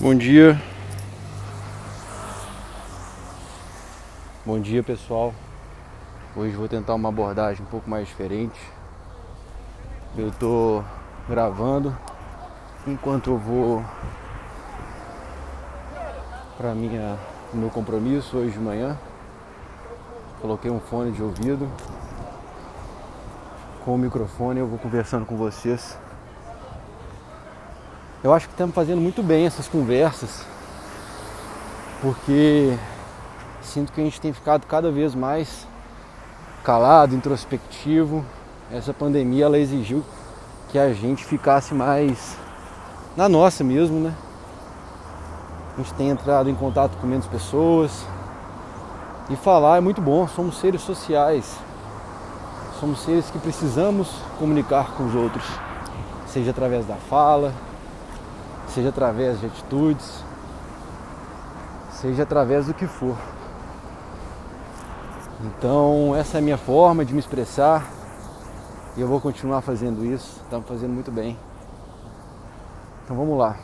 Bom 0.00 0.12
dia. 0.12 0.60
Bom 4.44 4.58
dia, 4.58 4.82
pessoal. 4.82 5.32
Hoje 6.34 6.56
vou 6.56 6.66
tentar 6.66 6.94
uma 6.94 7.10
abordagem 7.10 7.62
um 7.62 7.68
pouco 7.68 7.88
mais 7.88 8.08
diferente. 8.08 8.58
Eu 10.18 10.32
tô 10.32 10.82
gravando 11.28 11.96
enquanto 12.88 13.30
eu 13.30 13.38
vou 13.38 13.84
para 16.58 16.74
minha 16.74 17.16
meu 17.52 17.70
compromisso 17.70 18.36
hoje 18.36 18.50
de 18.50 18.58
manhã. 18.58 18.98
Coloquei 20.40 20.72
um 20.72 20.80
fone 20.80 21.12
de 21.12 21.22
ouvido. 21.22 21.70
Com 23.84 23.94
o 23.94 23.98
microfone 23.98 24.58
eu 24.58 24.66
vou 24.66 24.78
conversando 24.78 25.24
com 25.24 25.36
vocês 25.36 25.96
eu 28.24 28.32
acho 28.32 28.46
que 28.46 28.54
estamos 28.54 28.74
fazendo 28.74 29.02
muito 29.02 29.22
bem 29.22 29.44
essas 29.44 29.68
conversas, 29.68 30.46
porque 32.00 32.74
sinto 33.60 33.92
que 33.92 34.00
a 34.00 34.04
gente 34.04 34.18
tem 34.18 34.32
ficado 34.32 34.66
cada 34.66 34.90
vez 34.90 35.14
mais 35.14 35.66
calado, 36.64 37.14
introspectivo. 37.14 38.24
Essa 38.72 38.94
pandemia 38.94 39.44
ela 39.44 39.58
exigiu 39.58 40.02
que 40.70 40.78
a 40.78 40.90
gente 40.94 41.22
ficasse 41.22 41.74
mais 41.74 42.34
na 43.14 43.28
nossa 43.28 43.62
mesmo, 43.62 44.00
né? 44.00 44.14
A 45.74 45.82
gente 45.82 45.92
tem 45.92 46.08
entrado 46.08 46.48
em 46.48 46.54
contato 46.54 46.96
com 46.96 47.06
menos 47.06 47.26
pessoas. 47.26 48.06
E 49.28 49.36
falar 49.36 49.76
é 49.76 49.80
muito 49.80 50.00
bom, 50.00 50.26
somos 50.28 50.56
seres 50.58 50.80
sociais. 50.80 51.58
Somos 52.80 53.00
seres 53.00 53.30
que 53.30 53.38
precisamos 53.38 54.08
comunicar 54.38 54.92
com 54.92 55.04
os 55.04 55.14
outros, 55.14 55.44
seja 56.26 56.52
através 56.52 56.86
da 56.86 56.96
fala, 56.96 57.52
seja 58.74 58.88
através 58.88 59.38
de 59.38 59.46
atitudes, 59.46 60.24
seja 61.92 62.24
através 62.24 62.66
do 62.66 62.74
que 62.74 62.88
for. 62.88 63.16
Então, 65.44 66.12
essa 66.16 66.38
é 66.38 66.40
a 66.40 66.42
minha 66.42 66.58
forma 66.58 67.04
de 67.04 67.12
me 67.12 67.20
expressar 67.20 67.88
e 68.96 69.00
eu 69.00 69.06
vou 69.06 69.20
continuar 69.20 69.60
fazendo 69.60 70.04
isso. 70.04 70.40
Está 70.42 70.58
me 70.58 70.64
fazendo 70.64 70.92
muito 70.92 71.12
bem. 71.12 71.38
Então, 73.04 73.16
vamos 73.16 73.38
lá. 73.38 73.56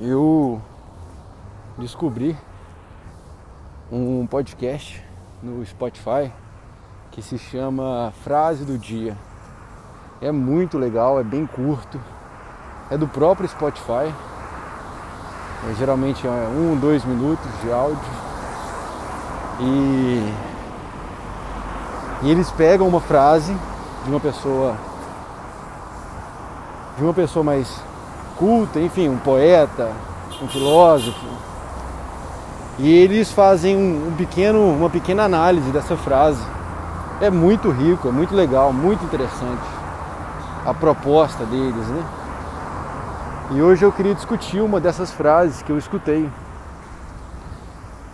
Eu 0.00 0.58
descobri 1.76 2.34
um 3.92 4.26
podcast 4.26 5.04
no 5.42 5.64
Spotify 5.66 6.32
que 7.10 7.20
se 7.20 7.36
chama 7.36 8.10
Frase 8.22 8.64
do 8.64 8.78
Dia. 8.78 9.18
É 10.22 10.32
muito 10.32 10.78
legal, 10.78 11.20
é 11.20 11.22
bem 11.22 11.44
curto 11.44 12.00
é 12.90 12.96
do 12.96 13.08
próprio 13.08 13.48
Spotify. 13.48 14.12
É, 15.68 15.74
geralmente 15.78 16.26
é 16.26 16.30
um, 16.30 16.76
dois 16.76 17.04
minutos 17.04 17.46
de 17.62 17.72
áudio. 17.72 17.98
E, 19.60 20.32
e 22.22 22.30
eles 22.30 22.50
pegam 22.50 22.86
uma 22.86 23.00
frase 23.00 23.56
de 24.04 24.10
uma 24.10 24.20
pessoa 24.20 24.74
de 26.96 27.02
uma 27.02 27.12
pessoa 27.12 27.42
mais 27.42 27.80
culta, 28.36 28.78
enfim, 28.78 29.08
um 29.08 29.16
poeta, 29.16 29.90
um 30.40 30.46
filósofo. 30.46 31.26
E 32.78 32.92
eles 32.92 33.32
fazem 33.32 33.76
um, 33.76 34.08
um 34.08 34.14
pequeno, 34.16 34.60
uma 34.60 34.90
pequena 34.90 35.24
análise 35.24 35.70
dessa 35.70 35.96
frase. 35.96 36.42
É 37.20 37.30
muito 37.30 37.70
rico, 37.70 38.08
é 38.08 38.12
muito 38.12 38.34
legal, 38.34 38.72
muito 38.72 39.04
interessante 39.04 39.62
a 40.64 40.72
proposta 40.72 41.44
deles, 41.44 41.86
né? 41.88 42.04
E 43.50 43.60
hoje 43.60 43.84
eu 43.84 43.92
queria 43.92 44.14
discutir 44.14 44.62
uma 44.62 44.80
dessas 44.80 45.10
frases 45.10 45.60
que 45.60 45.70
eu 45.70 45.76
escutei. 45.76 46.30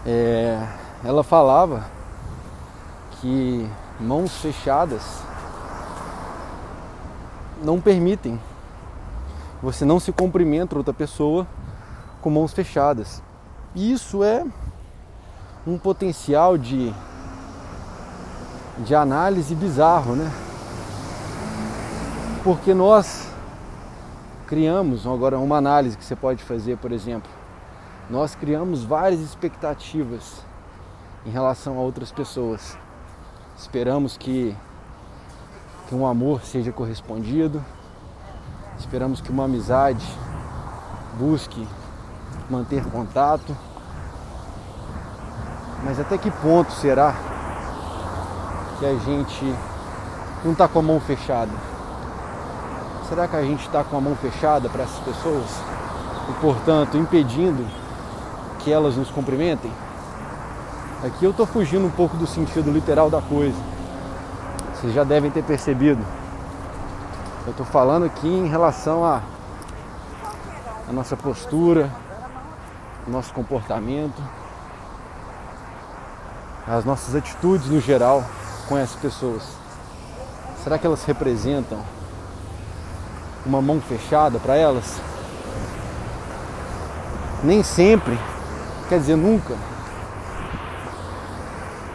É, 0.05 0.61
ela 1.05 1.23
falava 1.23 1.85
que 3.13 3.65
mãos 4.01 4.37
fechadas 4.39 5.23
não 7.63 7.81
permitem. 7.81 8.41
Você 9.63 9.85
não 9.85 10.01
se 10.01 10.11
cumprimenta 10.11 10.77
outra 10.77 10.93
pessoa 10.93 11.47
com 12.21 12.29
mãos 12.29 12.53
fechadas. 12.53 13.23
E 13.73 13.93
isso 13.93 14.25
é 14.25 14.45
um 15.65 15.79
potencial 15.79 16.59
de, 16.59 16.93
de 18.79 18.97
análise 18.97 19.55
bizarro, 19.55 20.17
né? 20.17 20.29
Porque 22.43 22.75
nós 22.75 23.30
criamos 24.51 25.07
agora 25.07 25.39
uma 25.39 25.59
análise 25.59 25.97
que 25.97 26.05
você 26.05 26.17
pode 26.17 26.43
fazer, 26.43 26.77
por 26.77 26.91
exemplo. 26.91 27.31
Nós 28.11 28.35
criamos 28.35 28.83
várias 28.83 29.21
expectativas 29.21 30.45
em 31.25 31.31
relação 31.31 31.79
a 31.79 31.81
outras 31.81 32.11
pessoas. 32.11 32.77
Esperamos 33.57 34.17
que, 34.17 34.57
que 35.89 35.95
um 35.95 36.05
amor 36.05 36.43
seja 36.43 36.73
correspondido, 36.73 37.65
esperamos 38.77 39.21
que 39.21 39.31
uma 39.31 39.45
amizade 39.45 40.05
busque 41.17 41.65
manter 42.51 42.85
contato. 42.87 43.57
Mas 45.85 46.01
até 46.01 46.19
que 46.19 46.29
ponto 46.29 46.73
será 46.73 47.15
que 48.81 48.85
a 48.85 48.95
gente 48.97 49.55
não 50.45 50.51
está 50.51 50.67
com 50.67 50.81
a 50.81 50.83
mão 50.83 50.99
fechada? 50.99 51.53
Será 53.11 53.27
que 53.27 53.35
a 53.35 53.43
gente 53.43 53.67
está 53.67 53.83
com 53.83 53.97
a 53.97 54.01
mão 54.01 54.15
fechada 54.15 54.69
para 54.69 54.85
essas 54.85 55.01
pessoas 55.01 55.45
e, 56.29 56.33
portanto, 56.41 56.97
impedindo 56.97 57.67
que 58.61 58.73
elas 58.73 58.95
nos 58.95 59.11
cumprimentem? 59.11 59.73
Aqui 61.05 61.25
eu 61.25 61.33
estou 61.33 61.45
fugindo 61.45 61.85
um 61.85 61.91
pouco 61.91 62.17
do 62.17 62.25
sentido 62.25 62.71
literal 62.71 63.11
da 63.11 63.21
coisa. 63.21 63.59
Vocês 64.77 64.95
já 64.95 65.03
devem 65.03 65.29
ter 65.29 65.43
percebido. 65.43 66.01
Eu 67.47 67.51
estou 67.51 67.67
falando 67.67 68.07
aqui 68.07 68.29
em 68.29 68.47
relação 68.47 69.05
a, 69.05 69.23
a 70.89 70.93
nossa 70.93 71.17
postura, 71.17 71.91
nosso 73.09 73.35
comportamento, 73.35 74.23
as 76.65 76.85
nossas 76.85 77.17
atitudes 77.17 77.67
no 77.67 77.81
geral 77.81 78.25
com 78.69 78.79
essas 78.79 79.01
pessoas. 79.01 79.43
Será 80.63 80.79
que 80.79 80.87
elas 80.87 81.03
representam 81.03 81.81
uma 83.45 83.63
mão 83.63 83.81
fechada 83.81 84.39
para 84.39 84.57
elas? 84.57 85.01
Nem 87.43 87.63
sempre, 87.63 88.19
quer 88.89 88.99
dizer, 88.99 89.17
nunca. 89.17 89.57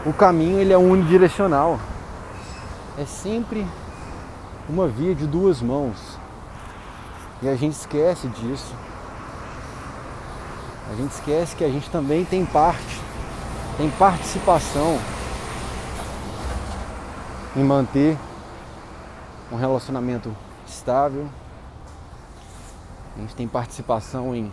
O 0.05 0.13
caminho 0.13 0.59
ele 0.59 0.73
é 0.73 0.77
unidirecional. 0.77 1.79
É 2.97 3.05
sempre 3.05 3.65
uma 4.69 4.87
via 4.87 5.13
de 5.13 5.27
duas 5.27 5.61
mãos. 5.61 6.17
E 7.41 7.49
a 7.49 7.55
gente 7.55 7.73
esquece 7.73 8.27
disso. 8.27 8.73
A 10.91 10.95
gente 10.95 11.11
esquece 11.11 11.55
que 11.55 11.63
a 11.63 11.69
gente 11.69 11.89
também 11.89 12.23
tem 12.23 12.45
parte, 12.45 13.01
tem 13.77 13.89
participação 13.91 14.99
em 17.55 17.63
manter 17.63 18.17
um 19.51 19.55
relacionamento 19.55 20.35
estável. 20.67 21.27
A 23.15 23.21
gente 23.21 23.35
tem 23.35 23.47
participação 23.47 24.35
em, 24.35 24.51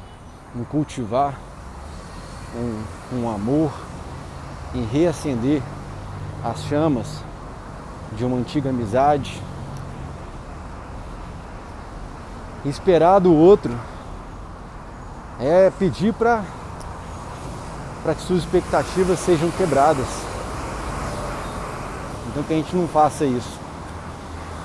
em 0.55 0.65
cultivar 0.65 1.39
um, 2.55 3.17
um 3.17 3.31
amor, 3.31 3.73
em 4.75 4.84
reacender 4.84 5.62
as 6.45 6.62
chamas 6.65 7.06
de 8.12 8.25
uma 8.25 8.37
antiga 8.37 8.71
amizade. 8.71 9.43
Esperar 12.65 13.19
do 13.19 13.34
outro 13.34 13.77
é 15.41 15.71
pedir 15.71 16.13
para 16.13 16.45
para 18.03 18.16
que 18.16 18.22
suas 18.22 18.41
expectativas 18.41 19.21
sejam 19.21 19.48
quebradas. 19.53 20.07
Então 22.28 22.42
que 22.42 22.53
a 22.53 22.57
gente 22.57 22.75
não 22.75 22.89
faça 22.89 23.25
isso 23.25 23.61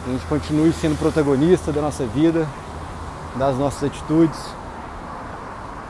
a 0.07 0.09
gente 0.09 0.25
continue 0.27 0.71
sendo 0.71 0.97
protagonista 0.97 1.69
da 1.69 1.81
nossa 1.81 2.05
vida, 2.05 2.47
das 3.35 3.57
nossas 3.57 3.83
atitudes, 3.89 4.39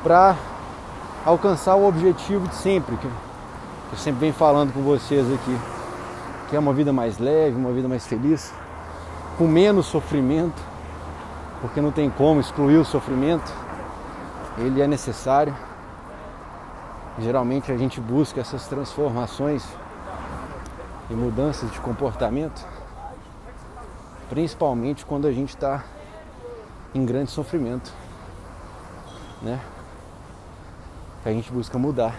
para 0.01 0.35
alcançar 1.23 1.75
o 1.75 1.87
objetivo 1.87 2.47
de 2.47 2.55
sempre, 2.55 2.97
que 2.97 3.05
eu 3.05 3.97
sempre 3.97 4.21
venho 4.21 4.33
falando 4.33 4.73
com 4.73 4.81
vocês 4.81 5.31
aqui, 5.31 5.55
que 6.49 6.55
é 6.55 6.59
uma 6.59 6.73
vida 6.73 6.91
mais 6.91 7.19
leve, 7.19 7.55
uma 7.55 7.71
vida 7.71 7.87
mais 7.87 8.07
feliz, 8.07 8.51
com 9.37 9.47
menos 9.47 9.85
sofrimento, 9.85 10.59
porque 11.61 11.79
não 11.79 11.91
tem 11.91 12.09
como 12.09 12.39
excluir 12.39 12.77
o 12.77 12.85
sofrimento, 12.85 13.53
ele 14.57 14.81
é 14.81 14.87
necessário. 14.87 15.55
Geralmente 17.19 17.71
a 17.71 17.77
gente 17.77 18.01
busca 18.01 18.41
essas 18.41 18.65
transformações 18.65 19.63
e 21.07 21.13
mudanças 21.13 21.71
de 21.71 21.79
comportamento 21.79 22.65
principalmente 24.29 25.05
quando 25.05 25.27
a 25.27 25.31
gente 25.31 25.49
está 25.49 25.83
em 26.93 27.05
grande 27.05 27.31
sofrimento, 27.31 27.93
né? 29.41 29.59
que 31.27 31.29
a 31.29 31.33
gente 31.33 31.51
busca 31.51 31.77
mudar. 31.77 32.15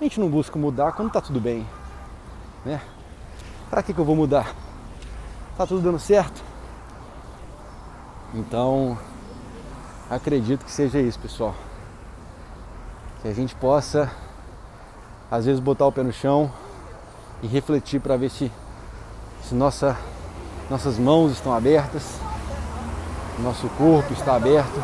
A 0.00 0.02
gente 0.02 0.18
não 0.18 0.28
busca 0.28 0.58
mudar 0.58 0.92
quando 0.92 1.12
tá 1.12 1.20
tudo 1.20 1.40
bem, 1.40 1.64
né? 2.64 2.80
Pra 3.70 3.82
que, 3.82 3.94
que 3.94 3.98
eu 4.00 4.04
vou 4.04 4.16
mudar? 4.16 4.54
Tá 5.56 5.64
tudo 5.66 5.80
dando 5.80 6.00
certo? 6.00 6.42
Então, 8.34 8.98
acredito 10.10 10.64
que 10.64 10.72
seja 10.72 10.98
isso, 10.98 11.18
pessoal. 11.20 11.54
Que 13.22 13.28
a 13.28 13.32
gente 13.32 13.54
possa, 13.54 14.10
às 15.30 15.44
vezes, 15.44 15.60
botar 15.60 15.86
o 15.86 15.92
pé 15.92 16.02
no 16.02 16.12
chão 16.12 16.50
e 17.40 17.46
refletir 17.46 18.00
para 18.00 18.16
ver 18.16 18.30
se, 18.30 18.50
se 19.44 19.54
nossa, 19.54 19.96
nossas 20.70 20.98
mãos 20.98 21.32
estão 21.32 21.54
abertas, 21.54 22.18
nosso 23.38 23.68
corpo 23.70 24.12
está 24.12 24.36
aberto 24.36 24.82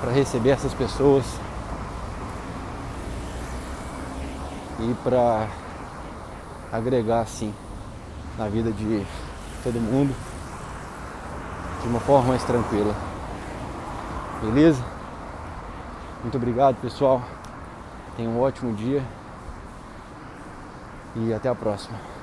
para 0.00 0.12
receber 0.12 0.50
essas 0.50 0.74
pessoas 0.74 1.24
e 4.80 4.94
para 5.02 5.48
agregar 6.72 7.20
assim 7.20 7.54
na 8.36 8.48
vida 8.48 8.72
de 8.72 9.06
todo 9.62 9.80
mundo 9.80 10.14
de 11.82 11.88
uma 11.88 12.00
forma 12.00 12.30
mais 12.30 12.42
tranquila. 12.44 12.94
Beleza? 14.42 14.82
Muito 16.22 16.36
obrigado, 16.36 16.76
pessoal. 16.76 17.22
Tenha 18.16 18.28
um 18.28 18.40
ótimo 18.40 18.74
dia 18.74 19.02
e 21.16 21.32
até 21.32 21.48
a 21.48 21.54
próxima. 21.54 22.13